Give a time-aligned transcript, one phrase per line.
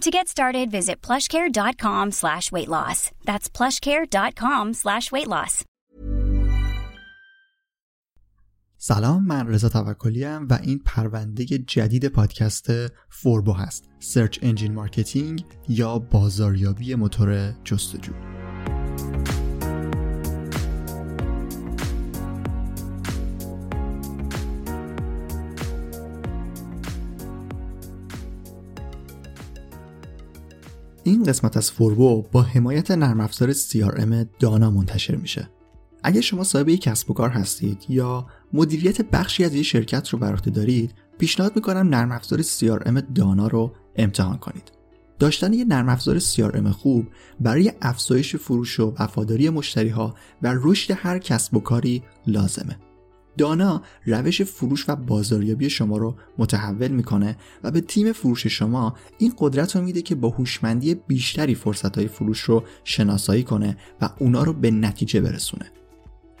[0.00, 3.10] To get started, visit plushcare.com slash weight loss.
[3.24, 5.64] That's plushcare.com slash weight loss.
[8.82, 12.66] سلام من رضا توکلی و این پرونده جدید پادکست
[13.08, 18.12] فوربو هست search engine marketing یا بازاریابی موتور جستجو
[31.10, 35.50] این قسمت از فوربو با حمایت نرم افزار CRM دانا منتشر میشه.
[36.02, 40.18] اگه شما صاحب یک کسب و کار هستید یا مدیریت بخشی از یک شرکت رو
[40.18, 44.72] بر دارید، پیشنهاد می‌کنم نرم افزار CRM دانا رو امتحان کنید.
[45.18, 47.06] داشتن یک نرم افزار CRM خوب
[47.40, 52.76] برای افزایش فروش و وفاداری مشتری ها و رشد هر کسب و کاری لازمه.
[53.40, 59.32] دانا روش فروش و بازاریابی شما رو متحول می‌کنه و به تیم فروش شما این
[59.38, 64.42] قدرت رو میده که با هوشمندی بیشتری فرصت های فروش رو شناسایی کنه و اونا
[64.42, 65.70] رو به نتیجه برسونه.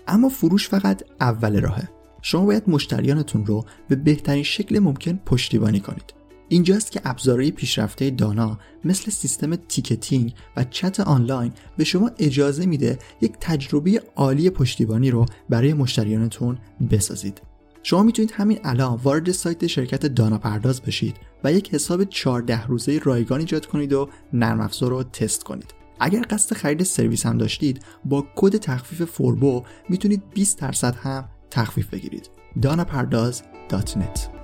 [0.08, 1.88] اما فروش فقط اول راهه.
[2.22, 6.19] شما باید مشتریانتون رو به بهترین شکل ممکن پشتیبانی کنید.
[6.52, 12.98] اینجاست که ابزارهای پیشرفته دانا مثل سیستم تیکتینگ و چت آنلاین به شما اجازه میده
[13.20, 16.58] یک تجربه عالی پشتیبانی رو برای مشتریانتون
[16.90, 17.42] بسازید.
[17.82, 23.00] شما می‌تونید همین الان وارد سایت شرکت دانا پرداز بشید و یک حساب 14 روزه
[23.04, 25.74] رایگان ایجاد کنید و نرم افزار رو تست کنید.
[26.00, 31.86] اگر قصد خرید سرویس هم داشتید با کد تخفیف فوربو می‌تونید 20 درصد هم تخفیف
[31.86, 32.30] بگیرید.
[32.62, 34.39] danapardaz.net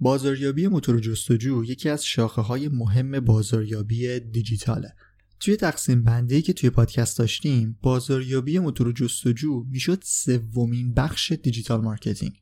[0.00, 4.94] بازاریابی موتور جستجو یکی از شاخه های مهم بازاریابی دیجیتاله.
[5.40, 12.32] توی تقسیم بندی که توی پادکست داشتیم بازاریابی موتور جستجو می‌شد سومین بخش digital marketing.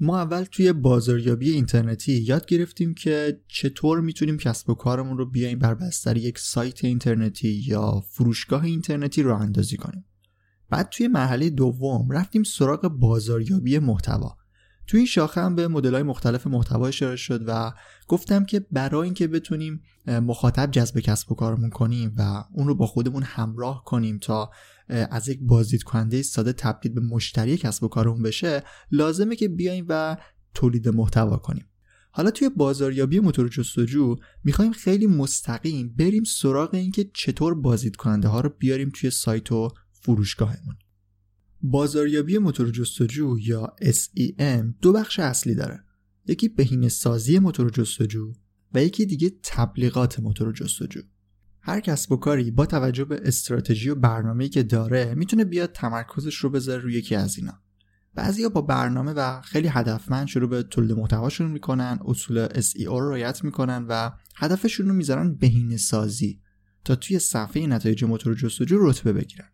[0.00, 5.58] ما اول توی بازاریابی اینترنتی یاد گرفتیم که چطور می‌تونیم کسب و کارمون رو بیایم
[5.58, 10.04] بر بستر یک سایت اینترنتی یا فروشگاه اینترنتی راه اندازی کنیم.
[10.70, 14.36] بعد توی مرحله دوم رفتیم سراغ بازاریابی محتوا.
[14.88, 17.72] تو این شاخه هم به مدل های مختلف محتوا اشاره شد و
[18.08, 22.86] گفتم که برای اینکه بتونیم مخاطب جذب کسب و کارمون کنیم و اون رو با
[22.86, 24.50] خودمون همراه کنیم تا
[24.88, 29.86] از یک بازدید کننده ساده تبدیل به مشتری کسب و کارمون بشه لازمه که بیایم
[29.88, 30.16] و
[30.54, 31.68] تولید محتوا کنیم.
[32.10, 38.40] حالا توی بازاریابی موتور جستجو می‌خوایم خیلی مستقیم بریم سراغ اینکه چطور بازدید کننده ها
[38.40, 40.76] رو بیاریم توی سایت و فروشگاهمون.
[41.62, 45.84] بازاریابی موتور جستجو یا SEM دو بخش اصلی داره.
[46.26, 48.32] یکی بهینه سازی موتور جستجو
[48.74, 51.00] و یکی دیگه تبلیغات موتور جستجو.
[51.60, 56.34] هر کسب و کاری با توجه به استراتژی و برنامه‌ای که داره می‌تونه بیاد تمرکزش
[56.34, 57.62] رو بذاره روی یکی از اینا.
[58.14, 63.44] بعضیا با برنامه و خیلی هدفمند شروع به تولید محتواشون می‌کنن اصول SEO رو رعایت
[63.44, 66.40] می‌کنن و هدفشون رو می‌ذارن بهینه سازی
[66.84, 69.48] تا توی صفحه نتایج موتور جستجو رتبه بگیرن.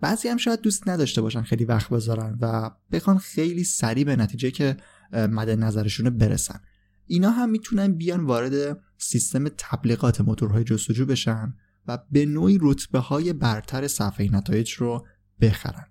[0.00, 4.50] بعضی هم شاید دوست نداشته باشن خیلی وقت بذارن و بخوان خیلی سریع به نتیجه
[4.50, 4.76] که
[5.12, 6.60] مد نظرشونه برسن.
[7.06, 11.54] اینا هم می‌تونن بیان وارد سیستم تبلیغات موتورهای جستجو بشن
[11.86, 15.06] و به نوعی رتبه های برتر صفحه نتایج رو
[15.40, 15.86] بخرن.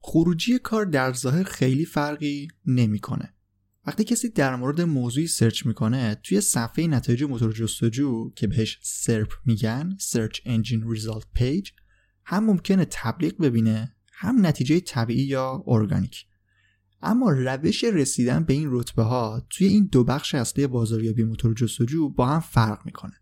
[0.00, 3.34] خروجی کار در ظاهر خیلی فرقی نمی‌کنه.
[3.86, 9.32] وقتی کسی در مورد موضوعی سرچ می‌کنه توی صفحه نتایج موتور جستجو که بهش سرپ
[9.44, 11.72] میگن Search Engine Result Page
[12.30, 16.26] هم ممکنه تبلیغ ببینه هم نتیجه طبیعی یا ارگانیک.
[17.02, 22.08] اما روش رسیدن به این رتبه ها توی این دو بخش اصلی بازاریابی موتور جستجو
[22.08, 23.12] با هم فرق می‌کنه.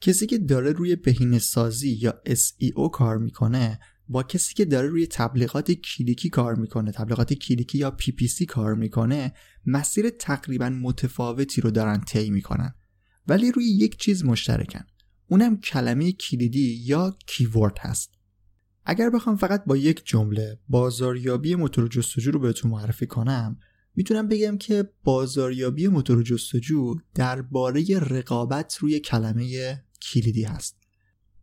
[0.00, 5.06] کسی که داره روی بهینه سازی یا SEO کار می‌کنه با کسی که داره روی
[5.06, 9.32] تبلیغات کلیکی کار می‌کنه تبلیغات کلیکی یا PPC کار می‌کنه
[9.66, 12.74] مسیر تقریبا متفاوتی رو دارن طی می‌کنن.
[13.26, 14.84] ولی روی یک چیز مشترکن.
[15.26, 18.13] اونم کلمه کلیدی یا کیورد هست.
[18.84, 23.58] اگر بخوام فقط با یک جمله بازاریابی موتور جستجو رو بهتون معرفی کنم
[23.96, 30.76] می‌تونم بگم که بازاریابی موتور جستجو درباره رقابت روی کلمه کلیدی هست.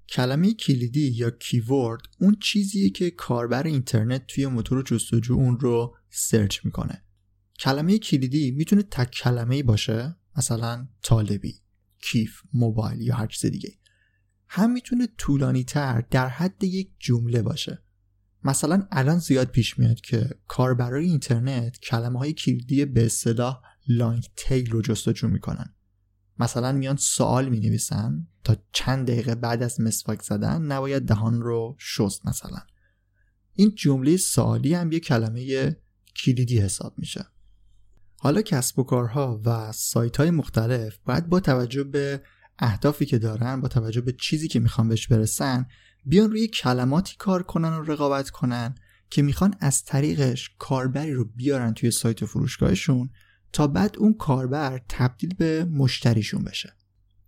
[0.10, 6.66] کلمه کلیدی یا کیورد اون چیزیه که کاربر اینترنت توی موتور جستجو اون رو سرچ
[6.66, 7.04] می‌کنه.
[7.60, 11.62] کلمه کلیدی می‌تونه تک کلمه باشه مثلا طالبی
[12.02, 13.70] کیف موبایل یا هر چیز دیگه
[14.54, 17.84] هم می‌تونه طولانی تر در حد یک جمله باشه.
[18.44, 24.72] مثلا الان زیاد پیش میاد که کاربرای اینترنت کلمه های کلیدی به اصطلاح لانگ تیل
[24.72, 25.76] رو جستجو می‌کنن.
[26.40, 31.76] مثلا میان سوال می نویسن تا چند دقیقه بعد از مسواک زدن نباید دهان رو
[31.80, 32.60] شست مثلا.
[33.54, 35.76] این جمله سوالی هم یه کلمه
[36.24, 37.26] کلیدی حساب میشه.
[38.18, 42.22] حالا کسب و کارها و سایت های مختلف باید با توجه به
[42.62, 45.66] اهدافی که دارن با توجه به چیزی که می‌خوان بهش برسن
[46.06, 48.76] بیان روی کلماتی کار کنن و رقابت کنن
[49.10, 53.10] که می‌خوان از طریقش کاربری رو بیارن توی سایت فروشگاهشون
[53.54, 56.74] تا بعد اون کاربر تبدیل به مشتریشون بشه.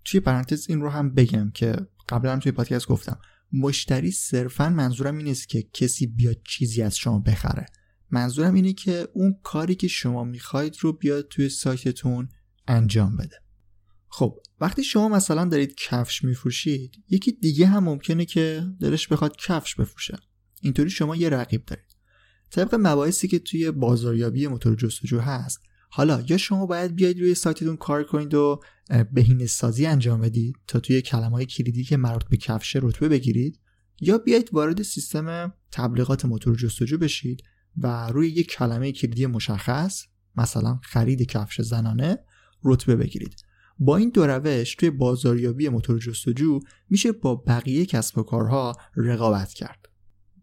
[0.06, 1.75] توی پرانتز این رو هم بگم که
[2.09, 3.19] قبلا توی پادکست گفتم
[3.53, 7.65] مشتری صرفا منظورم این نیست که کسی بیاد چیزی از شما بخره.
[8.12, 12.30] منظورم اینه که اون کاری که شما می‌خواید رو بیاد توی سایتتون
[12.68, 13.43] انجام بده.
[14.15, 19.75] خب وقتی شما مثلا دارید کفش میفروشید یکی دیگه هم ممکنه که دلش بخواد کفش
[19.75, 20.18] بفروشه.
[20.62, 21.95] اینطوری شما یه رقیب دارید.
[22.51, 27.77] طبق مباحثی که توی بازاریابی موتور جستجو هست حالا یا شما باید بیاید روی سایتتون
[27.77, 28.62] کار کنید و
[29.12, 33.59] بهینه سازی انجام بدید تا توی کلمه های کلیدی که مربوط به کفش رتبه بگیرید
[34.01, 37.44] یا بیایید وارد سیستم تبلیغات موتور جستجو بشید
[37.77, 40.04] و روی یک کلمه کلیدی مشخص
[40.36, 42.19] مثلا خرید کفش زنانه
[42.63, 43.52] رتبه بگیرید.
[43.79, 46.59] با این دو روش توی بازاریابی موتور جستجو
[46.89, 49.85] میشه با بقیه کسب و کارها رقابت کرد.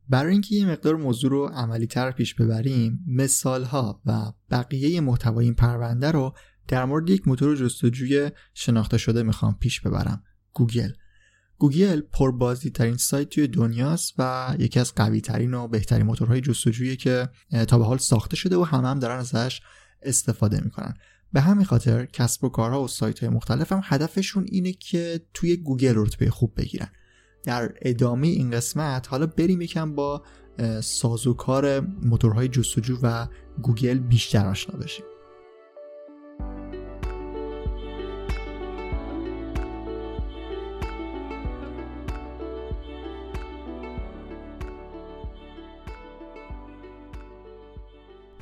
[0.08, 5.44] برای اینکه یه مقدار موضوع رو عملی تر پیش ببریم مثال ها و بقیه محتوای
[5.44, 6.34] این پرونده رو
[6.68, 10.22] در مورد یک موتور جستجوی شناخته شده می‌خوام پیش ببرم.
[10.52, 10.90] گوگل.
[11.58, 16.96] گوگل پربازدید ترین سایت توی دنیاست و یکی از قوی ترین و بهترین موتورهای جستجویی
[16.96, 17.28] که
[17.68, 19.60] تا به حال ساخته شده و همه هم دارن ازش
[20.02, 20.94] استفاده می‌کنن.
[21.32, 25.56] به همین خاطر کسب و کارها و سایت های مختلف هم هدفشون اینه که توی
[25.56, 26.88] گوگل رتبه خوب بگیرن.
[27.42, 30.22] در ادامه این قسمت حالا بریم یکم با
[30.80, 33.26] سازوکار موتورهای جستجو و
[33.62, 35.04] گوگل بیشتر آشنا بشیم.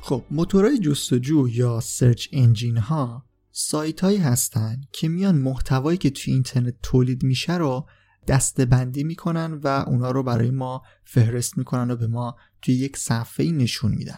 [0.09, 6.33] خب موتورهای جستجو یا search engine ها سایت هایی هستن که میان محتوایی که توی
[6.33, 7.87] اینترنت تولید میشه رو
[8.27, 12.97] دسته بندی می‌کنن و اونا رو برای ما فهرست می‌کنن و به ما توی یک
[12.97, 14.17] صفحه نشون میدن.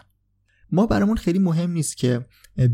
[0.70, 2.26] ما برامون خیلی مهم نیست که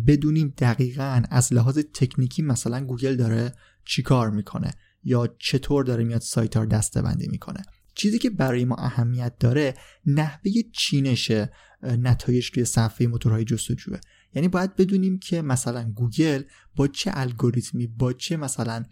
[0.06, 3.52] بدونیم دقیقا از لحاظ تکنیکی مثلا گوگل داره
[3.84, 4.70] چیکار می‌کنه
[5.04, 7.62] یا چطور داره میاد سایت ها رو دسته بندی می‌کنه.
[7.94, 9.74] چیزی که برای ما اهمیت داره
[10.06, 11.32] نحوه چینش
[11.82, 13.98] نتایج توی صفحه موتورهای جستجوه.
[14.34, 16.42] یعنی باید بدونیم که مثلا گوگل
[16.76, 18.84] با چه الگوریتمی با چه مثلا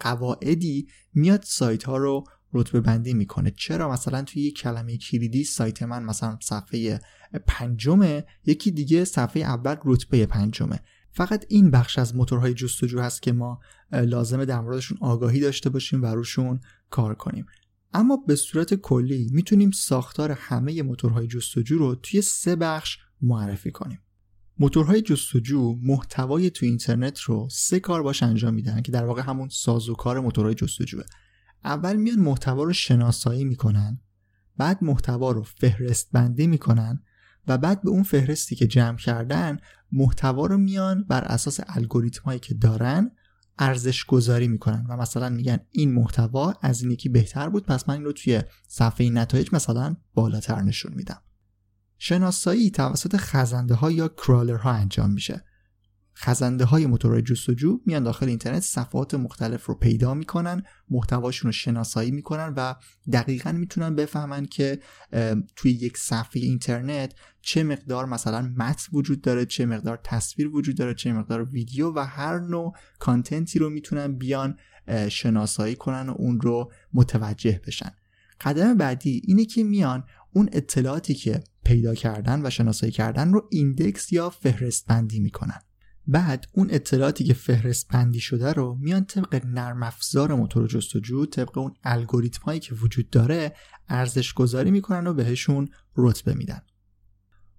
[0.00, 3.50] قواعدی میاد سایت ها رو رتبه بندی می‌کنه.
[3.50, 7.00] چرا؟ مثلا توی یک کلمه کلیدی سایت من مثلا صفحه
[7.46, 10.80] پنجمه یکی دیگه صفحه اول رتبه پنجمه.
[11.10, 13.60] فقط این بخش از موتورهای جستجو هست که ما
[13.92, 16.60] لازمه در موردشون آگاهی داشته باشیم و روشون
[16.90, 17.46] کار کنیم.
[17.92, 24.00] اما به صورت کلی می‌تونیم ساختار همه موتورهای جستجو رو توی سه بخش معرفی کنیم.
[24.58, 29.48] موتورهای جستجو محتوای تو اینترنت رو سه کار باش انجام میدن که در واقع همون
[29.48, 31.04] سازوکار موتورهای جستجوه.
[31.64, 34.00] اول میان محتوا رو شناسایی می‌کنن
[34.56, 37.02] بعد محتوا رو فهرست بندی می‌کنن
[37.48, 39.58] و بعد به اون فهرستی که جمع کردن
[39.92, 43.10] محتوا رو میان بر اساس الگوریتم هایی که دارن
[43.58, 44.86] ارزش گذاری می‌کنن.
[44.88, 48.42] و مثلا میگن این محتوا از این یکی بهتر بود پس من این رو توی
[48.68, 51.22] صفحه نتایج مثلا بالاتر نشون میدم.
[51.98, 55.44] شناسایی توسط خزنده ها یا کرالر ها انجام میشه.
[56.20, 62.10] خزنده های موتورهای جستجو میان داخل اینترنت صفحات مختلف رو پیدا می‌کنن محتواشون رو شناسایی
[62.10, 62.74] می‌کنن و
[63.12, 64.78] دقیقا می‌تونن بفهمن که
[65.56, 70.94] توی یک صفحه اینترنت چه مقدار مثلا متن وجود داره چه مقدار تصویر وجود داره
[70.94, 74.56] چه مقدار ویدیو و هر نوع کانتنتی رو می‌تونن بیان
[75.08, 77.90] شناسایی کنن و اون رو متوجه بشن.
[78.40, 84.12] قدم بعدی اینه که میان اون اطلاعاتی که پیدا کردن و شناسایی کردن رو index
[84.12, 85.60] یا فهرست بندی می‌کنن.
[86.10, 91.58] بعد اون اطلاعاتی که فهرست بندی شده رو میان طبق نرم افزار موتور جستجو طبق
[91.58, 93.54] اون الگوریتم هایی که وجود داره
[93.88, 96.60] ارزش گذاری می‌کنن و بهشون رتبه میدن.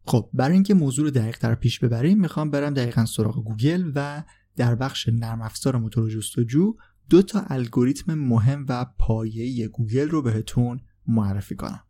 [0.05, 4.23] خب برای اینکه موضوع رو دقیق تر پیش ببریم می‌خوام برم دقیقا سراغ گوگل و
[4.55, 6.75] در بخش نرم افزار موتور جستجو
[7.09, 11.83] دو تا الگوریتم مهم و پایه‌ای گوگل رو بهتون معرفی کنم.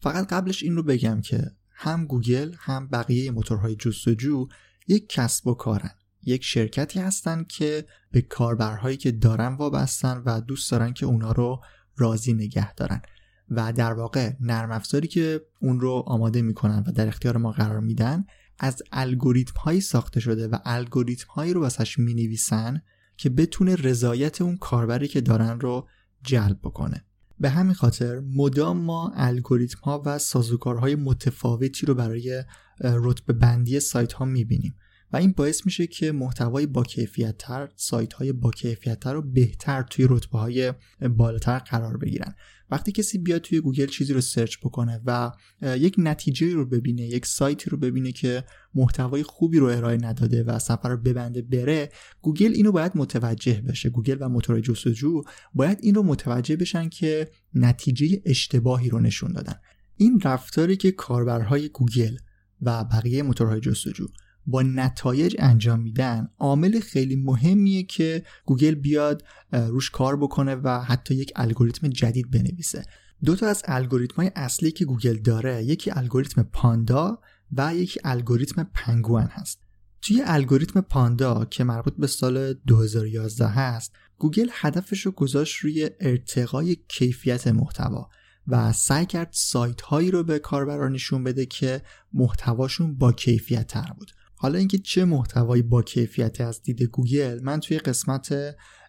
[0.00, 4.48] فقط قبلش این رو بگم که هم گوگل هم بقیه موتورهای جستجو
[4.86, 5.90] یک کسب و کارن.
[6.22, 11.60] یک شرکتی هستن که به کاربرهایی که دارن وابستن و دوست دارن که اونا رو
[11.96, 13.02] راضی نگه دارن.
[13.50, 17.80] و در واقع نرم افزاری که اون رو آماده می‌کنن و در اختیار ما قرار
[17.80, 18.24] میدن
[18.58, 22.82] از الگوریتم هایی ساخته شده و الگوریتم هایی رو واسش می نویسن
[23.16, 25.88] که بتونه رضایت اون کاربری که دارن رو
[26.22, 27.04] جلب بکنه.
[27.40, 32.44] به همین خاطر مدام ما الگوریتم ها و سازوکارهای متفاوتی رو برای
[32.80, 34.74] رتبه بندی سایت ها می‌بینیم.
[35.12, 39.22] و این باعث میشه که محتوای با کیفیت تر سایت های با کیفیت تر رو
[39.22, 40.72] بهتر توی رتبه های
[41.16, 42.34] بالاتر قرار بگیرن.
[42.70, 47.26] وقتی کسی بیاد توی گوگل چیزی رو search بکنه و یک نتیجه رو ببینه یک
[47.26, 51.88] سایتی رو ببینه که محتوای خوبی رو ارائه نداده و صفحه رو ببنده بره
[52.22, 53.90] گوگل اینو باید متوجه بشه.
[53.90, 55.22] گوگل و موتور جستجو
[55.54, 59.54] باید این رو متوجه بشن که نتیجه اشتباهی رو نشون دادن.
[59.96, 62.16] این رفتاری که کاربرهای گوگل
[62.64, 64.06] و بقیه موتورهای جستجو.
[64.46, 71.14] با نتایج انجام میدن عامل خیلی مهمیه که گوگل بیاد روش کار بکنه و حتی
[71.14, 72.84] یک الگوریتم جدید بنویسه.
[73.24, 77.18] دو تا از الگوریتم های اصلی که گوگل داره یکی الگوریتم پاندا
[77.52, 79.60] و یکی الگوریتم پنگوئن هست.
[80.02, 86.76] توی الگوریتم پاندا که مربوط به سال 2011 هست گوگل هدفش رو گذاشت روی ارتقای
[86.88, 88.10] کیفیت محتوا.
[88.48, 91.82] و سعی کرد سایت هایی رو به کاربران نشون بده که
[92.12, 94.10] محتواشون با کیفیت تر بود.
[94.36, 98.34] حالا اینکه چه محتوایی با کیفیتی از دید گوگل من توی قسمت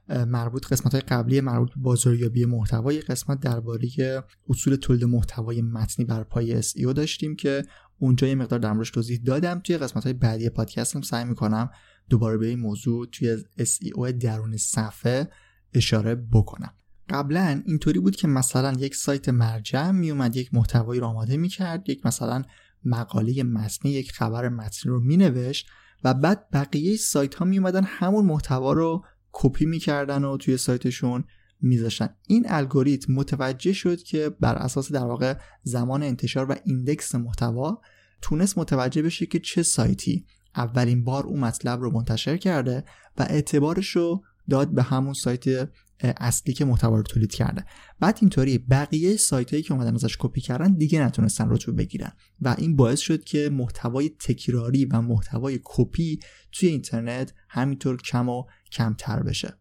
[0.10, 6.24] مربوط قسمت های قبلی مربوط به بازاریابی محتوای قسمت درباره اصول تولید محتوای متنی بر
[6.24, 7.64] پای SEO داشتیم که
[8.00, 9.60] اونجا یه مقدار در توضیح دادم.
[9.60, 11.70] توی قسمت های بعدی پادکستم سعی می‌کنم
[12.10, 15.30] دوباره به این موضوع توی SEO درون صفحه
[15.74, 16.74] اشاره بکنم.
[17.10, 22.06] قبلا اینطوری بود که مثلا یک سایت مرجع میومد یک محتوایی رو آماده می‌کرد یک
[22.06, 22.44] مثلا
[22.86, 25.68] مقاله متنی یک خبر متنی رو مینوشت
[26.04, 31.24] و بعد بقیه سایت ها می اومدن همون محتوا رو کپی می‌کردن و توی سایتشون
[31.62, 32.10] میذاشتن.
[32.28, 37.82] این الگوریتم متوجه شد که بر اساس در واقع زمان انتشار و index محتوا
[38.22, 42.84] تونست متوجه بشه که چه سایتی اولین بار اون مطلب رو منتشر کرده
[43.18, 47.66] و اعتبارش رو داد به همون سایت اصلی که محتوا رو تولید کرده.
[48.00, 52.12] بعد اینطوری بقیه سایت هایی که اومدن ازش کپی کردن دیگه نتونستن رتبه بگیرن.
[52.42, 56.20] و این باعث شد که محتوای تکراری و محتوای کپی
[56.52, 59.54] توی اینترنت همینطور کم و کمتر بشه.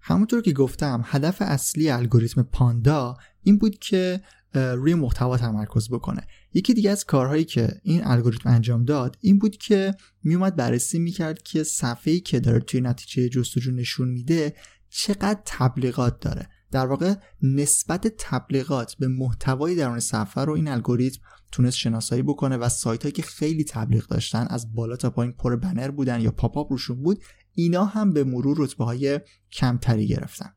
[0.00, 4.20] همونطور که گفتم هدف اصلی الگوریتم پاندا این بود که
[4.54, 6.26] روی محتوا تمرکز بکنه.
[6.54, 11.42] یکی دیگه از کارهایی که این الگوریتم انجام داد این بود که میومد بررسی می‌کرد
[11.42, 14.54] که صفحه‌ای که داره توی نتیجه جستجو نشون میده
[14.94, 16.48] چقدر تبلیغات داره.
[16.70, 21.20] در واقع نسبت تبلیغات به محتوای درون صفحه رو این الگوریتم
[21.52, 25.56] تونست شناسایی بکنه و سایت هایی که خیلی تبلیغ داشتن از بالا تا پایین پر
[25.56, 27.22] بنر بودن یا پاپ روشون بود
[27.52, 29.20] اینا هم به مرور رتبه های
[29.52, 30.52] کمتری گرفتن.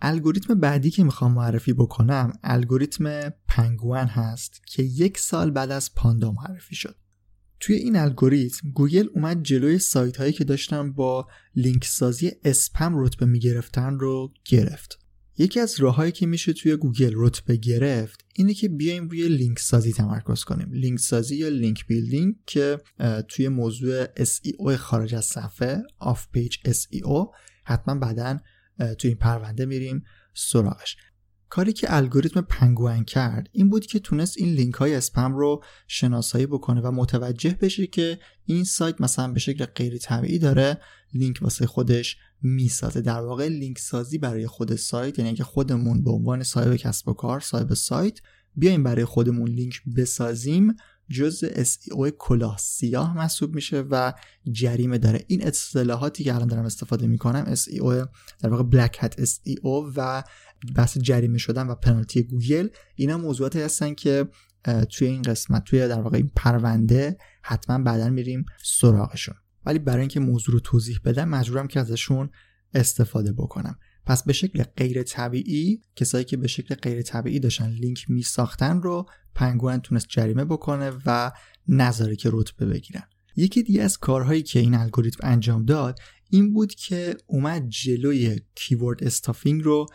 [0.00, 6.32] الگوریتم بعدی که می‌خوام معرفی بکنم الگوریتم پنگوان هست که یک سال بعد از پاندا
[6.32, 6.96] معرفی شد.
[7.60, 13.26] توی این الگوریتم گوگل اومد جلوی سایت هایی که داشتن با لینک سازی اسپم رتبه
[13.26, 14.98] می‌گرفتن رو گرفت.
[15.38, 19.92] یکی از راههایی که میشه توی گوگل رتبه گرفت اینه که بیایم روی لینک سازی
[19.92, 20.72] تمرکز کنیم.
[20.72, 22.78] لینک سازی یا link building که
[23.28, 27.34] توی موضوع SEO خارج از صفحه off page SEO
[27.64, 28.38] حتما بعدا
[28.98, 30.96] توی این پرونده میریم سراغش.
[31.48, 36.46] کاری که الگوریتم پنگوئن کرد این بود که تونست این لینک های اسپم رو شناسایی
[36.46, 40.80] بکنه و متوجه بشه که این سایت مثلا به شکل غیر طبیعی داره
[41.14, 43.00] لینک واسه خودش می‌سازه.
[43.00, 47.12] در واقع لینک سازی برای خود سایت یعنی که خودمون به عنوان صاحب کسب و
[47.12, 48.20] کار صاحب سایت
[48.56, 50.74] بیایم برای خودمون لینک بسازیم
[51.10, 54.12] جزء SEO کلاه سیاه محسوب میشه و
[54.52, 55.24] جریمه داره.
[55.26, 60.24] این اصطلاحاتی که الان دارم استفاده می‌کنم SEO در واقع black hat SEO و
[60.76, 64.28] بحث جریمه شدن و پنالتی گوگل اینا موضوعاتی هستن که
[64.90, 69.34] توی این قسمت توی در واقع این پرونده حتما بعدا میریم سراغشون.
[69.66, 72.30] ولی برای اینکه موضوع رو توضیح بدم مجبورم که ازشون
[72.74, 73.78] استفاده بکنم.
[74.06, 78.82] پس به شکل غیر طبیعی کسایی که به شکل غیر طبیعی داشتن لینک می ساختن
[78.82, 81.32] رو پنگوئن تونست جریمه بکنه و
[81.68, 83.02] نظره که رتبه بگیرن.
[83.36, 85.98] یکی دیگه از کارهایی که این الگوریتم انجام داد
[86.30, 89.86] این بود که اومد جلوی کیورد استافینگ رو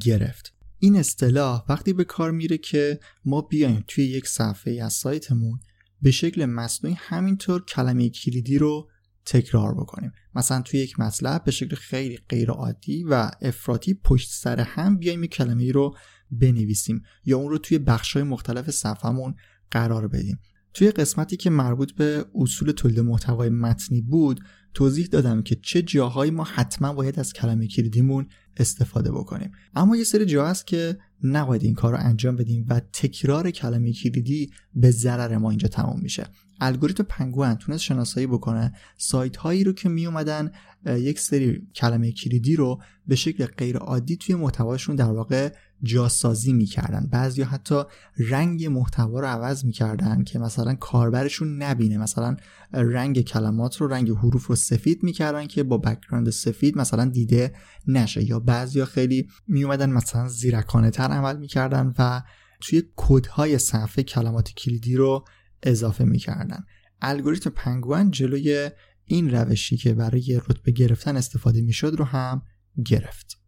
[0.00, 0.54] گرفت.
[0.78, 5.60] این اصطلاح وقتی به کار میره که ما بیایم توی یک صفحه از سایتمون
[6.02, 8.88] به شکل مصنوعی همینطور کلمه کلیدی رو
[9.24, 10.12] تکرار بکنیم.
[10.34, 15.24] مثلا توی یک مطلب به شکل خیلی غیر عادی و افراطی پشت سر هم بیایم
[15.24, 15.96] یک کلمه ای رو
[16.30, 19.34] بنویسیم یا اون رو توی بخش های مختلف صفحمون
[19.70, 20.40] قرار بدیم.
[20.74, 24.40] توی قسمتی که مربوط به اصول تولید محتوای متنی بود
[24.74, 29.52] توضیح دادم که چه جاهایی ما حتما باید از کلمه کلیدیمون استفاده بکنیم.
[29.74, 33.92] اما یه سری جا هست که نباید این کار رو انجام بدیم و تکرار کلمه
[33.92, 36.26] کلیدی به ضرر ما اینجا تمام میشه.
[36.60, 38.72] الگوریتم پنگوئن تونست شناسایی بکنه.
[38.96, 40.50] سایت هایی رو که می اومدن
[40.86, 45.52] یک سری کلمه کلیدی رو به شکل غیر عادی توی محتواشون در واقع
[45.82, 47.08] جاسازی می‌کردن.
[47.12, 47.82] بعضیا حتی
[48.18, 51.98] رنگ محتوا رو عوض می‌کردن که مثلا کاربرشون نبینه.
[51.98, 52.36] مثلا
[52.72, 57.54] رنگ کلمات رو رنگ حروف رو سفید می‌کردن که با background سفید مثلا دیده
[57.86, 58.30] نشه.
[58.30, 62.22] یا بعضیا خیلی میومدن مثلا زیرکانه تر عمل می‌کردن و
[62.60, 65.24] توی کدهای صفحه کلمات کلیدی رو
[65.62, 66.64] اضافه می‌کردن.
[67.02, 68.70] الگوریتم پنگوئن جلوی
[69.04, 72.42] این روشی که برای رتبه گرفتن استفاده می‌شد رو هم
[72.86, 73.40] گرفت.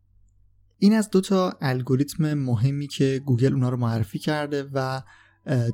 [0.78, 5.02] این از دوتا الگوریتم مهمی که گوگل اونا رو معرفی کرده و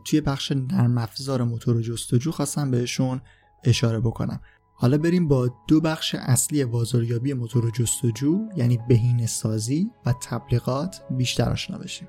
[0.05, 3.21] توی بخش نرم افزار موتور جستجو خواستم بهشون
[3.65, 4.41] اشاره بکنم.
[4.75, 11.51] حالا بریم با دو بخش اصلی بازاریابی موتور جستجو یعنی بهینه سازی و تبلیغات بیشتر
[11.51, 12.09] آشنا بشیم.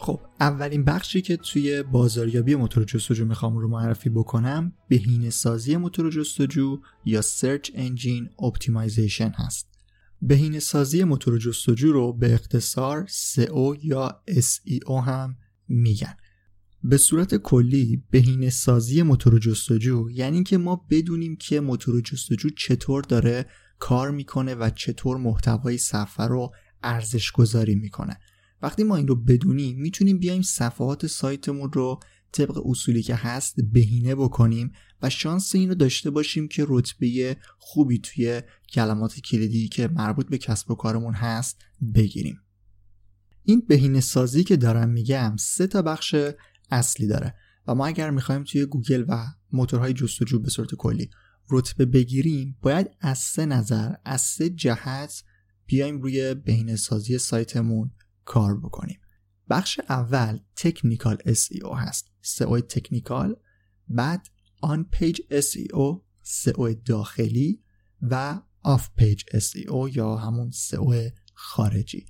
[0.00, 6.10] خب اولین بخشی که توی بازاریابی موتور جستجو می‌خوام رو معرفی بکنم بهینه سازی موتور
[6.10, 9.68] جستجو یا Search Engine Optimization هست.
[10.22, 15.36] بهینه سازی موتور جستجو رو به اختصار SEO یا SEO هم
[15.68, 16.14] میگن.
[16.82, 23.02] به صورت کلی بهینه سازی موتور جستجو یعنی که ما بدونیم که موتور جستجو چطور
[23.02, 23.46] داره
[23.78, 28.18] کار می‌کنه و چطور محتوای صفحه رو ارزش گذاری می‌کنه.
[28.62, 32.00] وقتی ما این رو بدونیم می‌تونیم بیایم صفحات سایتمون رو
[32.32, 37.98] طبق اصولی که هست بهینه بکنیم و شانس این رو داشته باشیم که رتبه خوبی
[37.98, 38.42] توی
[38.72, 41.60] کلمات کلیدی که مربوط به کسب و کارمون هست
[41.94, 42.40] بگیریم.
[43.42, 46.14] این بهینه سازی که دارم میگم سه تا بخش
[46.70, 47.34] اصلی داره
[47.66, 51.10] و ما اگر می‌خوایم توی گوگل و موتورهای جستجو به صورت کلی
[51.50, 55.24] رتبه بگیریم باید از سه نظر از سه جهت
[55.66, 57.90] بیایم روی بهینه سازی سایتمون
[58.28, 59.00] کار بکنیم.
[59.50, 62.10] بخش اول technical SEO هست.
[62.24, 63.36] SEO technical
[63.88, 64.26] بعد
[64.62, 67.62] on-page SEO SEO داخلی
[68.02, 72.06] و off-page SEO یا همون SEO خارجی.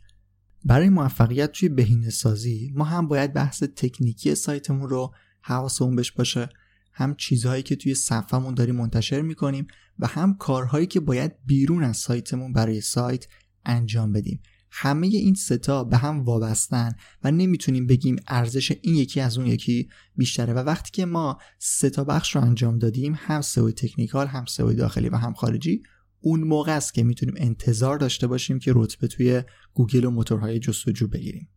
[0.64, 6.48] برای موفقیت توی بهینه سازی ما هم باید بحث تکنیکی سایتمون رو حواسمون بهش باشه.
[6.92, 9.66] هم چیزهایی که توی صفحمون داریم منتشر می‌کنیم
[9.98, 13.26] و هم کارهایی که باید بیرون از سایتمون برای سایت
[13.64, 14.42] انجام بدیم.
[14.70, 16.92] همه این ستا به هم وابستن
[17.24, 20.52] و نمی‌تونیم بگیم ارزش این یکی از اون یکی بیشتره.
[20.52, 25.08] و وقتی که ما ستا بخش رو انجام دادیم هم سئو تکنیکال هم سئو داخلی
[25.08, 25.82] و هم خارجی
[26.20, 29.42] اون موقع است که می‌تونیم انتظار داشته باشیم که رتبه توی
[29.74, 31.48] گوگل و موتورهای جستجو بگیریم.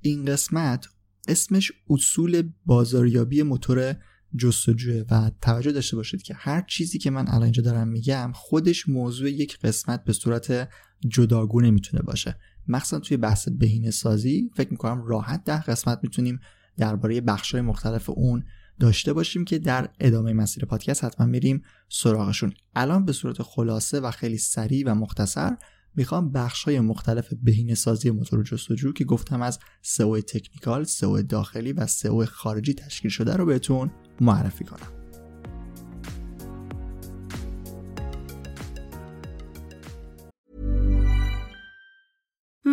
[0.00, 0.86] این قسمت
[1.28, 3.96] اسمش اصول بازاریابی موتور
[4.38, 8.88] جستجوه و توجه داشته باشید که هر چیزی که من الان اینجا دارم میگم خودش
[8.88, 10.68] موضوع یک قسمت به صورت
[11.08, 12.38] جداگونه می‌تونه باشه.
[12.68, 16.40] مخصوصا توی بحث بهینه سازی فکر می‌کنم راحت ده قسمت می‌تونیم
[16.76, 18.44] درباره بخشهای مختلف اون
[18.80, 24.10] داشته باشیم که در ادامه مسیر پادکست حتما میریم سراغشون الان به صورت خلاصه و
[24.10, 25.56] خیلی سریع و مختصر
[25.94, 31.72] می‌خوام بخش های مختلف بهینه سازی موتور جستجو که گفتم از سئو تکنیکال، سئو داخلی
[31.72, 34.95] و سئو خارجی تشکیل شده رو بهتون معرفی کنم.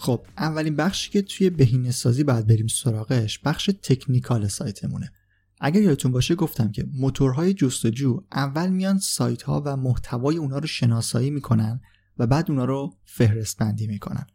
[0.00, 5.12] خب اولین بخشی که توی بهینه سازی باید بریم سراغش بخش تکنیکال سایتمونه.
[5.60, 10.66] اگر یادتون باشه گفتم که موتورهای جستجو اول میان سایت ها و محتوای اونا رو
[10.66, 11.80] شناسایی می‌کنن
[12.18, 14.26] و بعد اونا رو فهرست بندی می‌کنن.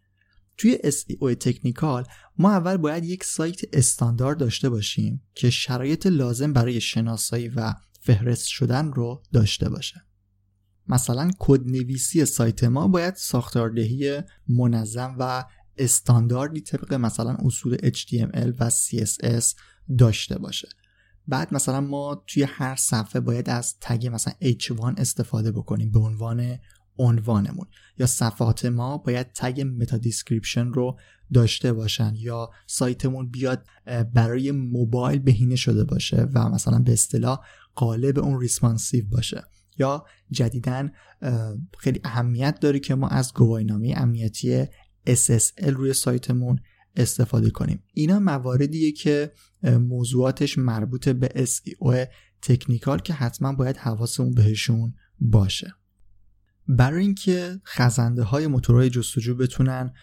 [0.57, 2.05] توی SEO تکنیکال
[2.37, 8.47] ما اول باید یک سایت استاندارد داشته باشیم که شرایط لازم برای شناسایی و فهرست
[8.47, 10.04] شدن رو داشته باشه.
[10.87, 15.45] مثلا کد نویسی سایت ما باید ساختاردهی منظم و
[15.77, 19.55] استانداردی طبق مثلا اصول HTML و CSS
[19.97, 20.67] داشته باشه.
[21.27, 26.59] بعد مثلا ما توی هر صفحه باید از tag مثلا H1 استفاده بکنیم به عنوان
[26.97, 27.67] عنوانمون.
[27.97, 30.99] یا صفحات ما باید tag meta description رو
[31.33, 33.65] داشته باشن یا سایتمون بیاد
[34.13, 37.39] برای موبایل بهینه شده باشه و مثلا به اصطلاح
[37.75, 39.43] قالب اون ریسپانسیو باشه.
[39.77, 40.89] یا جدیدا
[41.77, 44.65] خیلی اهمیت داره که ما از گواهینامه امنیتی
[45.07, 46.59] SSL روی سایتمون
[46.95, 47.83] استفاده کنیم.
[47.93, 49.31] اینا مواردیه که
[49.63, 52.07] موضوعاتش مربوط به SEO
[52.41, 55.73] تکنیکال که حتما باید حواسمون بهشون باشه.
[56.67, 59.93] برای اینکه خزنده های موتورهای جستجو بتونن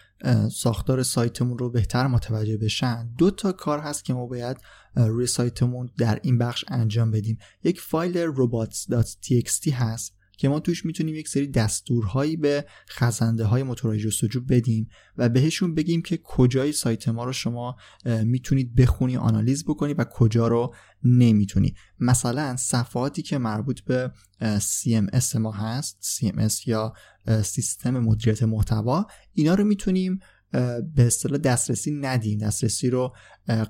[0.51, 4.57] ساختار سایتمون رو بهتر متوجه بشن دو تا کار هست که ما باید
[4.95, 7.37] روی سایتمون در این بخش انجام بدیم.
[7.63, 10.13] یک فایل robots.txt هست.
[10.37, 15.75] که ما توش می‌تونیم یک سری دستورهایی به خزنده های موتورهای جستجو بدیم و بهشون
[15.75, 21.73] بگیم که کجای سایت ما رو شما می‌تونید بخونی آنالیز بکنی و کجا رو نمی‌تونی.
[21.99, 26.93] مثلا صفحاتی که مربوط به CMS ما هست CMS یا
[27.43, 30.19] سیستم مدیریت محتوا اینا رو می‌تونیم
[30.95, 32.37] به اصطلاح دسترسی ندیم.
[32.37, 33.13] دسترسی رو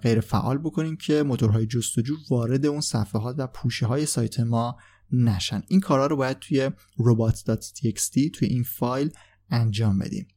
[0.02, 4.78] غیر فعال بکنیم که موتورهای جستجو وارد اون صفحات و پوشه های سایت ما
[5.14, 5.64] نشن.
[5.68, 9.12] این کارا رو باید توی robots.txt توی این فایل
[9.50, 10.28] انجام بدیم.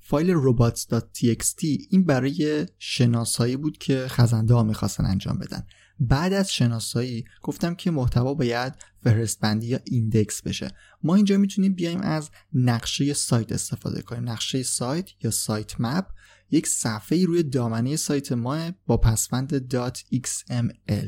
[0.00, 5.66] فایل robots.txt این برای شناسایی بود که خزنده ها می‌خواستن انجام بدن.
[6.00, 8.72] بعد از شناسایی گفتم که محتوا باید
[9.04, 10.68] فهرست بندی یا index بشه.
[11.02, 14.28] ما اینجا می‌تونیم بیایم از نقشه سایت استفاده کنیم.
[14.28, 16.06] نقشه سایت یا sitemap
[16.50, 19.74] یک صفحه روی دامنه سایت ما با پسوند
[20.14, 21.06] .xml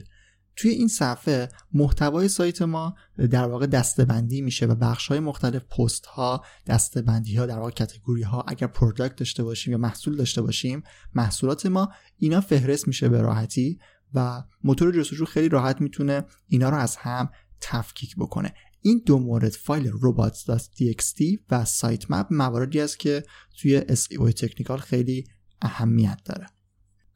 [0.58, 2.94] توی این صفحه محتوای سایت ما
[3.30, 8.22] در واقع دسته‌بندی میشه و بخش های مختلف پست ها دسته‌بندی ها در واقع category
[8.22, 10.82] ها اگر product داشته باشیم یا محصول داشته باشیم
[11.14, 13.78] محصولات ما اینا فهرست میشه به راحتی
[14.14, 18.54] و موتور جستجو خیلی راحت می‌تونه اینا رو از هم تفکیک بکنه.
[18.80, 23.22] این دو مورد فایل robots.txt و سایت مپ مواردی است که
[23.60, 25.24] توی SEO تکنیکال خیلی
[25.62, 26.46] اهمیت داره.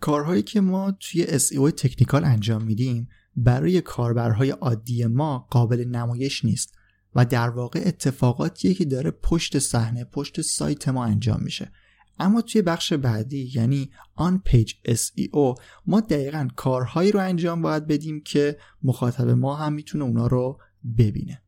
[0.00, 6.74] کارهایی که ما توی SEO تکنیکال انجام میدیم برای کاربرهای عادی ما قابل نمایش نیست
[7.14, 11.72] و در واقع اتفاقاتیه که داره پشت صحنه پشت سایت ما انجام میشه.
[12.18, 18.20] اما توی بخش بعدی یعنی آن پیج SEO ما دقیقا کارهایی رو انجام باید بدیم
[18.20, 20.58] که مخاطب ما هم می‌تونه اونا رو
[20.98, 21.42] ببینه.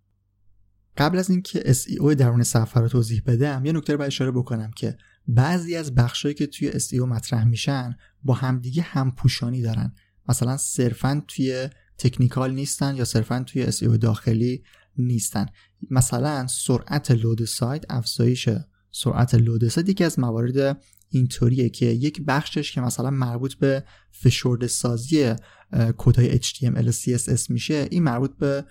[0.96, 4.70] قبل از اینکه SEO درون صفحه رو توضیح بدم یه نکته رو باید اشاره بکنم
[4.70, 4.96] که
[5.28, 9.94] بعضی از بخشهایی که توی SEO مطرح میشن با همدیگه همپوشانی دارن.
[10.28, 14.62] مثلا صرفا توی تکنیکال نیستن یا صرفا توی SEO داخلی
[14.96, 15.46] نیستن.
[15.90, 18.48] مثلا سرعت لود سایت افزایش
[18.90, 24.66] سرعت لود سایت یکی از موارد اینطوریه که یک بخشش که مثلا مربوط به فشرده
[24.66, 25.34] سازی
[25.96, 28.64] کدهای HTML CSS میشه این مربوط به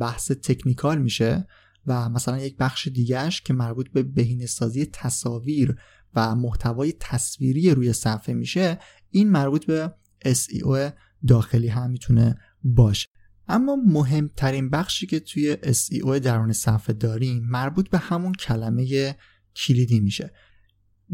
[0.00, 1.46] بحث تکنیکال میشه
[1.86, 5.76] و مثلا یک بخش دیگهش که مربوط به بهینه سازی تصاویر
[6.14, 8.78] و محتوای تصویری روی صفحه میشه
[9.10, 10.92] این مربوط به SEO
[11.26, 13.08] داخلی هم می‌تونه باشه.
[13.48, 19.16] اما مهمترین بخشی که توی SEO درون صفحه داریم مربوط به همون کلمه
[19.56, 20.32] کلیدی میشه.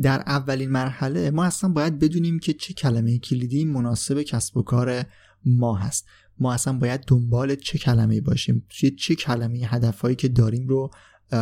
[0.02, 5.04] در اولین مرحله ما اصلا باید بدونیم که چه کلمه کلیدی مناسب کسب و کار
[5.44, 6.06] ما هست.
[6.38, 10.90] ما اصلا باید دنبال چه کلمه باشیم توی چه کلمه هدفهایی که داریم رو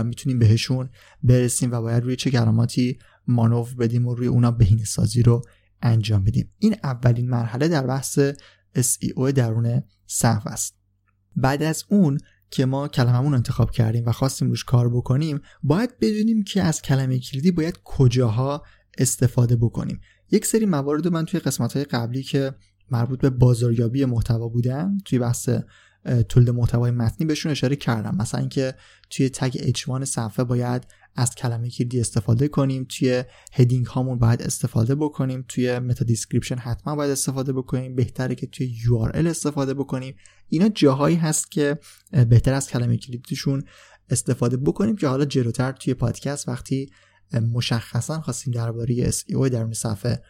[0.04, 0.90] می‌تونیم بهشون
[1.22, 5.42] برسیم و باید روی چه کلماتی مانور بدیم و روی اونا بهینه سازی رو
[5.82, 6.50] انجام بدیم.
[6.58, 8.18] این اولین مرحله در بحث
[8.78, 10.78] SEO درون صفحه است.
[11.36, 12.18] بعد از اون
[12.50, 17.18] که ما کلممون انتخاب کردیم و خواستیم روش کار بکنیم باید بدونیم که از کلمه
[17.18, 18.62] کلیدی باید کجاها
[18.98, 20.00] استفاده بکنیم.
[20.30, 22.54] یک سری موارد من توی قسمت های قبلی که
[22.90, 25.48] مربوط به بازاریابی محتوا بودن توی بحث
[26.28, 28.16] تولید محتوای متنی بهشون اشاره کردم.
[28.16, 28.74] مثلا اینکه
[29.10, 30.86] توی تگ اچوان صفحه باید
[31.18, 32.86] از کلمه کلیدی استفاده کنیم.
[32.88, 35.44] توی heading هامون باید استفاده بکنیم.
[35.48, 37.94] توی meta description حتما باید استفاده بکنیم.
[37.94, 40.14] بهتره که توی URL استفاده بکنیم.
[40.48, 41.78] اینا جاهایی هست که
[42.28, 43.64] بهتره از کلمه کلیدیمون
[44.10, 46.90] استفاده بکنیم که حالا جلوتر توی پادکست وقتی
[47.52, 50.22] مشخصا خواستیم درباره SEO درون صفحه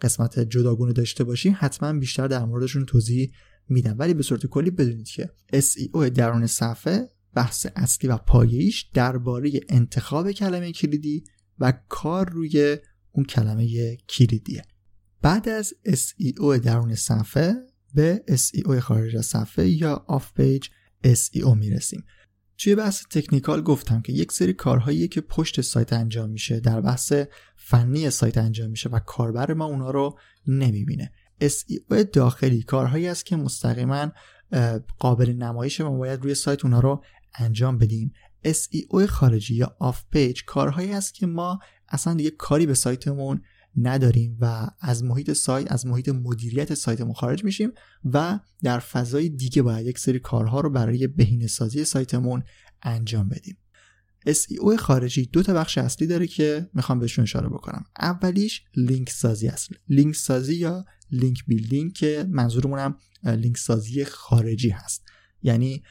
[0.00, 3.32] قسمت جداگونه داشته باشیم حتما بیشتر در موردشون توضیح
[3.68, 3.96] میدم.
[3.98, 10.32] ولی به صورت کلی بدونید که SEO درون صفحه بحث اصلی و پایه‌ایش درباره انتخاب
[10.32, 11.24] کلمه کلیدی
[11.58, 12.76] و کار روی
[13.12, 14.62] اون کلمه کلیدیه.
[15.22, 17.54] بعد از SEO درون صفحه
[17.94, 20.68] به SEO خارج از صفحه یا off-page
[21.04, 22.04] SEO می‌رسیم.
[22.58, 27.12] توی بحث technical گفتم که یک سری کارهایی که پشت سایت انجام میشه در بحث
[27.56, 31.12] فنی سایت انجام میشه و کاربر ما اونا رو نمی‌بینه.
[31.42, 34.12] SEO داخلی کارهایی است که مستقیما
[34.98, 38.12] قابل نمایش ما باید روی سایت اونا رو انجام بدیم.
[38.44, 43.42] SEO خارجی یا off-page کارهایی است که ما اصلا دیگه کاری به سایتمون
[43.76, 47.72] نداریم و از محیط سایت از محیط مدیریت سایتمون خارج میشیم
[48.04, 52.42] و در فضای دیگه باید یک سری کارها رو برای بهینه سازی سایتمون
[52.82, 53.56] انجام بدیم.
[54.28, 57.84] SEO خارجی دو تا بخش اصلی داره که می‌خوام بهشون اشاره بکنم.
[58.00, 59.70] اولیش لینک سازی است.
[59.88, 65.04] لینک سازی یا link building که منظورمونم لینک سازی خارجی هست.
[65.42, 65.82] یعنی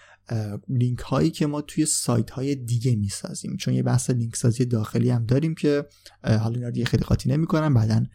[0.69, 3.57] لینک هایی که ما توی سایت های دیگه می‌سازیم.
[3.57, 5.85] چون یه بحث لینک سازی داخلی هم داریم که
[6.23, 8.05] حالا اینا دیگه خیلی قاطی نمی‌کنم بعدا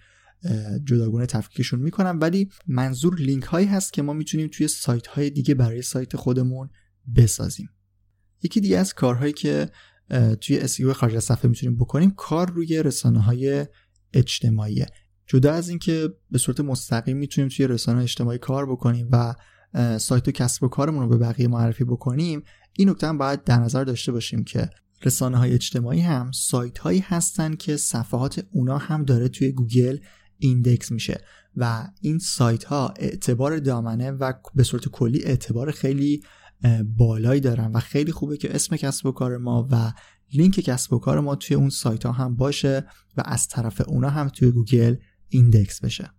[0.85, 2.18] جداگونه تفکیکشون می‌کنم.
[2.20, 6.70] ولی منظور لینک هایی هست که ما می‌تونیم توی سایت های دیگه برای سایت خودمون
[7.16, 7.68] بسازیم.
[8.42, 9.70] یکی دیگه از کارهایی که
[10.40, 13.66] توی SEO خارج از صفحه می‌تونیم بکنیم کار روی رسانه های
[14.12, 14.85] اجتماعی
[15.26, 19.35] جدا از اینکه به صورت مستقیم می‌تونیم توی رسانه اجتماعی کار بکنیم و
[19.99, 23.59] سایت و کسب و کارمون رو به بقیه معرفی بکنیم این نکته هم باید در
[23.59, 24.71] نظر داشته باشیم که
[25.05, 29.99] رسانه های اجتماعی هم سایت هایی هستن که صفحات اونا هم داره توی گوگل
[30.38, 31.21] index میشه
[31.57, 36.23] و این سایت ها اعتبار دامنه و به صورت کلی اعتبار خیلی
[36.97, 39.93] بالایی دارن و خیلی خوبه که اسم کسب و کار ما و
[40.33, 42.87] لینک کسب و کار ما توی اون سایت ها هم باشه
[43.17, 44.97] و از طرف اونا هم توی گوگل
[45.29, 46.11] index بشه.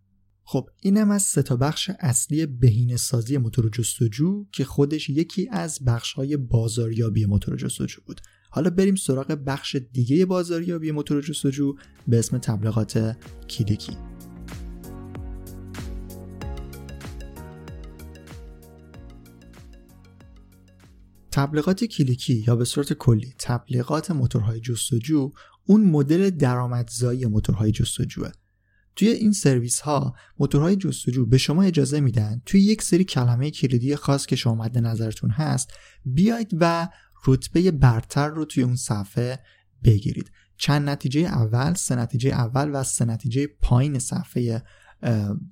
[0.49, 5.79] خب اینم از سه تا بخش اصلی بهینه سازی موتور جستجو که خودش یکی از
[5.85, 8.21] بخش های بازاریابی موتور جستجو بود.
[8.49, 11.75] حالا بریم سراغ بخش دیگه بازاریابی موتور جستجو
[12.07, 13.17] به اسم تبلیغات
[13.49, 13.97] کلیکی
[21.31, 25.31] تبلیغات کلیکی یا به صورت کلی تبلیغات موتورهای جستجو
[25.65, 28.31] اون مدل درآمدزایی موتورهای جستجوه.
[28.97, 33.95] توی این سرویس ها موتورهای جستجو به شما اجازه میدن توی یک سری کلمه کلیدی
[33.95, 35.73] خاص که شما مد نظرتون هست
[36.05, 36.87] بیاید و
[37.27, 39.39] رتبه برتر رو توی اون صفحه
[39.83, 40.31] بگیرید.
[40.57, 44.63] چند نتیجه اول سه نتیجه اول و سه نتیجه پایین صفحه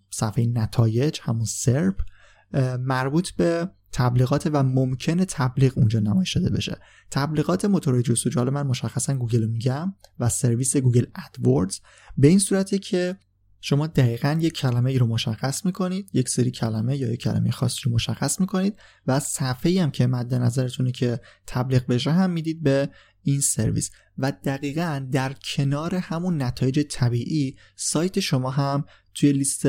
[0.09, 2.01] صفحه نتایج همون سرپ
[2.79, 6.77] مربوط به تبلیغات و ممکنه تبلیغ اونجا نمایش داده بشه.
[7.11, 11.79] تبلیغات موتورهای جستجو حالا من مشخصا گوگل رو میگم و سرویس Google AdWords
[12.17, 13.17] به این صورته که
[13.67, 17.81] شما دقیقا یک کلمه ای رو مشخص می‌کنید یک سری کلمه یا یک کلمه خاصی
[17.85, 22.63] رو مشخص می‌کنید و صفحه ای هم که مد نظرتونه که تبلیغ بشه هم می‌دید
[22.63, 22.89] به
[23.23, 23.91] این سرویس.
[24.17, 29.65] و دقیقا در کنار همون نتایج طبیعی سایت شما هم توی لیست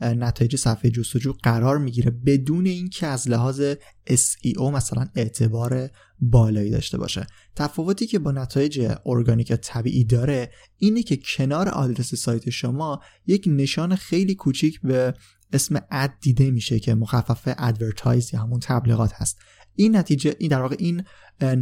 [0.00, 3.62] نتایج صفحه جستجو قرار می‌گیره بدون اینکه از لحاظ
[4.10, 7.26] SEO مثلا اعتبار بالایی داشته باشه.
[7.56, 13.96] تفاوتی که با نتایج ارگانیک طبیعی داره اینه که کنار آدرس سایت شما یک نشان
[13.96, 15.14] خیلی کوچیک به
[15.52, 19.38] اسم ad دیده میشه که مخفف advertise یا همون تبلیغات هست.
[19.74, 21.04] این نتیجه این در واقع این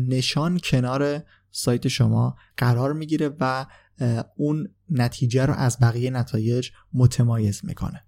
[0.09, 3.67] نشان کنار سایت شما قرار می‌گیره و
[4.37, 8.05] اون نتیجه رو از بقیه نتایج متمایز می‌کنه.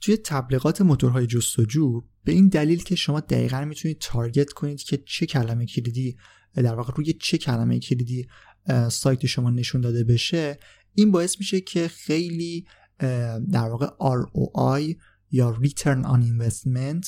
[0.00, 5.26] توی تبلیغات موتورهای جستجو به این دلیل که شما دقیقا می‌تونید تارگت کنید که چه
[5.26, 6.16] کلمه کلیدی
[6.54, 8.26] در واقع روی چه کلمه کلیدی
[8.88, 10.58] سایت شما نشون داده بشه
[10.94, 12.66] این باعث میشه که خیلی
[13.52, 14.94] در واقع ROI
[15.30, 17.06] یا Return on Investment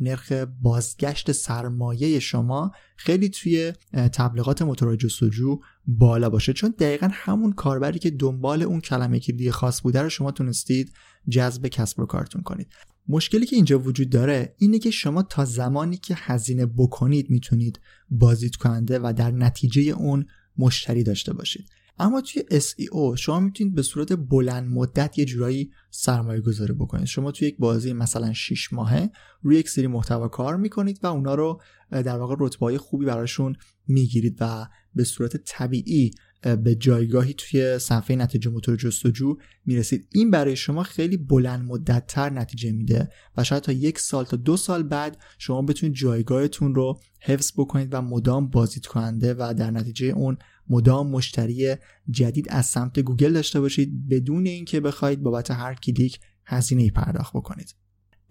[0.00, 0.32] نرخ
[0.62, 6.52] بازگشت سرمایه شما خیلی توی تبلیغات موتورهای جستجو بالا باشه.
[6.52, 10.92] چون دقیقا همون کاربری که دنبال اون کلمه کلیدی خاص بوده رو شما تونستید
[11.28, 12.68] جذب کسب و کارتون کنید.
[13.08, 17.80] مشکلی که اینجا وجود داره اینه که شما تا زمانی که هزینه بکنید می‌تونید
[18.10, 20.26] بازدید کننده و در نتیجه اون
[20.58, 21.68] مشتری داشته باشید.
[21.98, 27.06] اما توی SEO شما می‌تونید به صورت بلند مدت یه جورایی سرمایه گذاری بکنید.
[27.06, 29.10] شما توی یک بازی مثلا 6 ماهه
[29.42, 33.56] روی یک سری محتوا کار می‌کنید و اونا رو در واقع رتبه خوبی براشون
[33.86, 36.10] می‌گیرید و به صورت طبیعی
[36.64, 40.08] به جایگاهی توی صفحه نتیجه موتور جستجو می‌رسید.
[40.12, 44.36] این برای شما خیلی بلند مدت تر نتیجه میده و شاید تا یک سال تا
[44.36, 49.70] دو سال بعد شما بتونید جایگاهتون رو حفظ بکنید و مدام بازدید کننده و در
[49.70, 51.76] نتیجه اون مدام مشتری
[52.10, 57.32] جدید از سمت گوگل داشته باشید بدون اینکه بخواید بابت هر کلیک هزینه ای پرداخت
[57.36, 57.74] بکنید.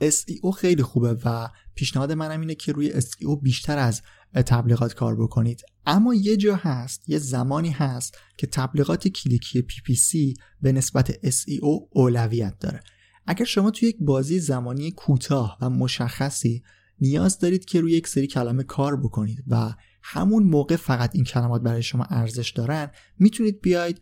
[0.01, 4.01] SEO خیلی خوبه و پیشنهاد منم اینه که روی SEO بیشتر از
[4.33, 5.61] تبلیغات کار بکنید.
[5.85, 12.59] اما یه جا هست یه زمانی هست که تبلیغات کلیکی PPC به نسبت SEO اولویت
[12.59, 12.79] داره.
[13.27, 16.63] اگر شما توی یک بازی زمانی کوتاه و مشخصی
[17.01, 19.73] نیاز دارید که روی یک سری کلمه کار بکنید و
[20.07, 22.89] همون موقع فقط این کلمات برای شما ارزش دارن
[23.19, 24.01] می‌تونید بیاید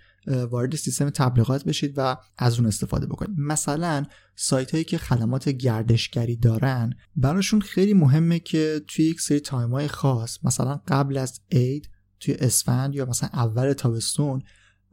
[0.50, 3.36] وارد سیستم تبلیغات بشید و از اون استفاده بکنید.
[3.38, 9.72] مثلا سایت هایی که خدمات گردشگری دارن براشون خیلی مهمه که توی یک سری time
[9.72, 11.90] های خاص مثلا قبل از عید
[12.20, 14.42] توی اسفند یا مثلا اول تابستون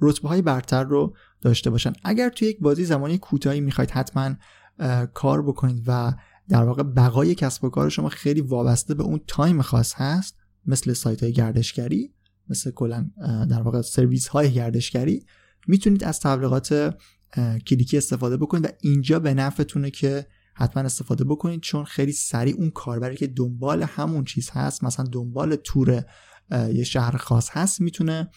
[0.01, 1.93] رتبه های برتر رو داشته باشن.
[2.05, 4.35] اگر توی یک بازه زمانی کوتاهی می‌خواید حتما
[5.15, 6.13] کار بکنید و
[6.49, 10.93] در واقع بقای کسب و کار شما خیلی وابسته به اون time خاص هست مثل
[10.93, 12.15] سایت های گردشگری
[12.49, 13.11] مثل کلا
[13.51, 15.27] در واقع سرویس های گردشگری
[15.67, 16.97] می‌تونید از تبلیغات
[17.67, 22.71] کلیکی استفاده بکنید و اینجا به نفعتونه که حتما استفاده بکنید چون خیلی سریع اون
[22.71, 26.05] کاربری که دنبال همون چیز هست مثلا دنبال تور
[26.51, 28.31] یه شهر خاص هست می‌تونه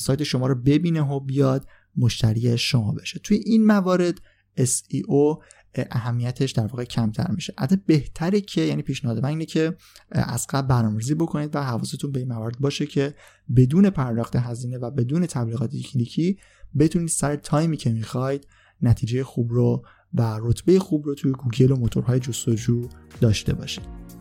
[0.00, 3.18] سایت شما رو ببینه و بیاد مشتری شما بشه.
[3.18, 4.20] توی این موارد
[4.60, 5.42] SEO
[5.90, 7.54] اهمیتش در واقع کمتر میشه.
[7.58, 9.76] البته بهتره که یعنی پیشنهاد من اینه که
[10.10, 13.14] از قبل برنامه‌ریزی بکنید و حواستون به این موارد باشه که
[13.56, 16.38] بدون پرداخت هزینه و بدون تبلیغات کلیکی
[16.78, 18.46] بتونید سر تایمی که می‌خواید
[18.82, 19.84] نتیجه خوب رو
[20.14, 22.88] و رتبه خوب رو توی گوگل و موتورهای جستجو
[23.20, 24.13] داشته باشید.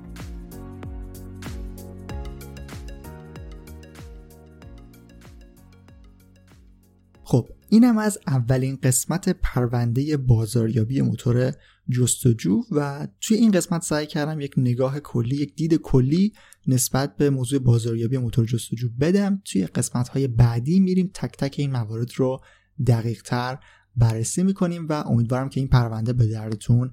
[7.73, 11.53] اینم از اولین قسمت پرونده بازاریابی موتور
[11.89, 16.33] جستجو و توی این قسمت سعی کردم یک نگاه کلی یک دید کلی
[16.67, 19.41] نسبت به موضوع بازاریابی موتور جستجو بدم.
[19.45, 22.39] توی قسمت های بعدی میریم تک تک این موارد رو
[22.87, 23.59] دقیق تر
[23.95, 26.91] بررسی می‌کنیم و امیدوارم که این پرونده به دردتون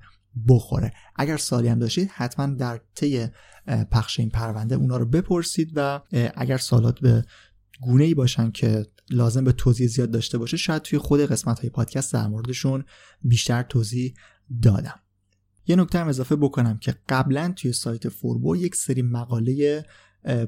[0.49, 0.93] بخوره.
[1.17, 3.27] اگر سالی هم داشتید حتما در طی
[3.91, 6.01] پخش این پرونده اونا رو بپرسید و
[6.35, 7.25] اگر سالات به
[7.81, 11.71] گونه ای باشن که لازم به توضیح زیاد داشته باشه شاید توی خود قسمت های
[11.71, 12.85] پادکست در موردشون
[13.23, 14.15] بیشتر توضیح
[14.63, 15.01] دادم.
[15.67, 19.85] یه نکته هم اضافه بکنم که قبلا توی سایت فوربو یک سری مقاله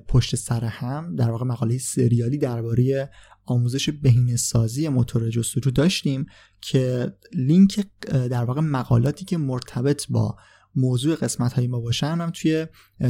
[0.08, 3.10] پشت سر هم در واقع مقاله سریالی درباره
[3.44, 6.26] آموزش بهینه سازی موتور جستجو داشتیم
[6.60, 10.36] که لینک در واقع مقالاتی که مرتبط با
[10.77, 12.66] موضوع قسمت های ما باشن هم توی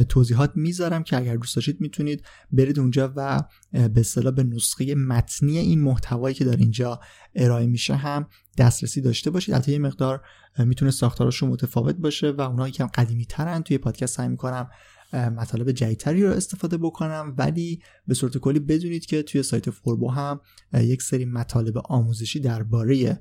[0.09, 5.57] توضیحات می‌ذارم که اگر دوست داشتید می‌تونید برید اونجا و به اصطلاح به نسخه متنی
[5.57, 6.99] این محتوایی که در اینجا
[7.35, 9.53] ارائه میشه هم دسترسی داشته باشید.
[9.53, 10.21] البته یه مقدار
[10.57, 14.69] می‌تونه ساختارشون متفاوت باشه و اونها یکم قدیمی ترن توی پادکست سعی می‌کنم
[15.13, 17.35] مطالب جدیدتری رو استفاده بکنم.
[17.37, 20.41] ولی به صورت کلی بدونید که توی سایت فوربو هم
[20.73, 23.19] یک سری مطالب آموزشی درباره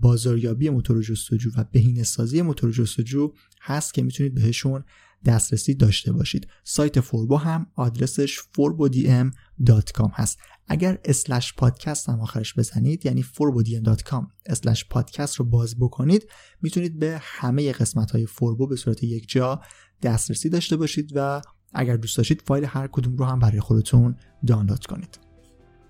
[0.00, 4.84] بازاریابی موتور جستجو و بهینه سازی موتور جستجو هست که می‌تونید بهشون
[5.24, 6.48] دسترسی داشته باشید.
[6.64, 10.38] سایت فوربو هم آدرسش forbodm.com هست.
[10.68, 16.30] اگر اسلش پادکست هم آخرش بزنید یعنی forbodm.com اسلش پادکست رو باز بکنید
[16.62, 19.60] می‌تونید به همه قسمت های فوربو به صورت یک جا
[20.02, 21.42] دسترسی داشته باشید و
[21.72, 25.25] اگر دوست داشتید فایل هر کدوم رو هم برای خودتون دانلود کنید.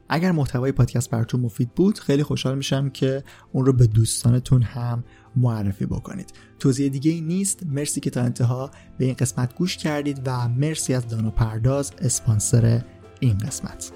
[0.09, 5.05] اگر محتوای پادکست براتون مفید بود خیلی خوشحال میشم که اون رو به دوستانتون هم
[5.37, 6.33] معرفی بکنید.
[6.59, 7.67] توضیح دیگه ای نیست.
[7.67, 12.85] مرسی که تا انتها به این قسمت گوش کردید و مرسی از دانو پرداز اسپانسر
[13.21, 13.93] این قسمت.